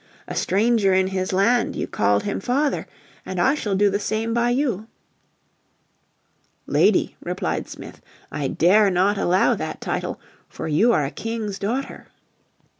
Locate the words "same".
3.99-4.33